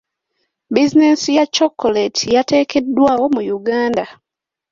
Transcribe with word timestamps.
Buzinensi 0.73 1.29
ya 1.37 1.45
chocolate 1.55 2.21
yateekeddwawo 2.35 3.25
mu 3.35 3.41
Uganda. 3.57 4.03